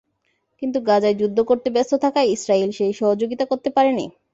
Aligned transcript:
কিন্তু 0.61 0.77
গাজায় 0.87 1.15
যুদ্ধ 1.15 1.37
করতে 1.49 1.67
ব্যস্ত 1.75 1.93
থাকায় 2.03 2.31
ইসরায়েল 2.35 2.69
সেই 2.71 2.93
সহযোগিতা 2.99 3.45
করতে 3.51 3.69
পারেনি। 3.75 4.05